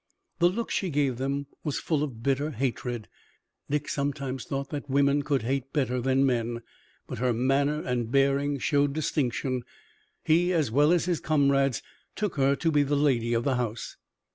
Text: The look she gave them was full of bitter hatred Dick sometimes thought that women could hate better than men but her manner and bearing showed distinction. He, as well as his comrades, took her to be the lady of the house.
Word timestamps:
The 0.39 0.49
look 0.49 0.71
she 0.71 0.89
gave 0.89 1.17
them 1.19 1.45
was 1.63 1.77
full 1.77 2.01
of 2.01 2.23
bitter 2.23 2.49
hatred 2.49 3.07
Dick 3.69 3.87
sometimes 3.87 4.45
thought 4.45 4.71
that 4.71 4.89
women 4.89 5.21
could 5.21 5.43
hate 5.43 5.71
better 5.73 6.01
than 6.01 6.25
men 6.25 6.63
but 7.05 7.19
her 7.19 7.33
manner 7.33 7.83
and 7.83 8.11
bearing 8.11 8.57
showed 8.57 8.93
distinction. 8.93 9.63
He, 10.23 10.53
as 10.53 10.71
well 10.71 10.91
as 10.91 11.05
his 11.05 11.19
comrades, 11.19 11.83
took 12.15 12.35
her 12.37 12.55
to 12.55 12.71
be 12.71 12.81
the 12.81 12.95
lady 12.97 13.35
of 13.35 13.43
the 13.43 13.57
house. 13.57 13.95